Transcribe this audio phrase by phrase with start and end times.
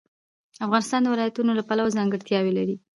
[0.65, 2.75] افغانستان د ولایتونو له پلوه ځانګړتیاوې لري.